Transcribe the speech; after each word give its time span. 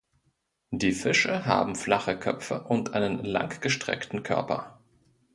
Die 0.71 0.93
Fische 0.93 1.45
haben 1.45 1.75
flache 1.75 2.17
Köpfe 2.17 2.63
und 2.63 2.95
einen 2.95 3.23
langgestreckten 3.23 4.23
Körper. 4.23 4.79